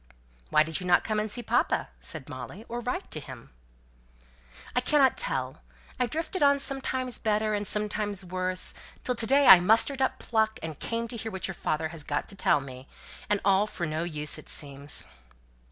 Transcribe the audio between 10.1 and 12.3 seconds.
pluck, and came to hear what your father has got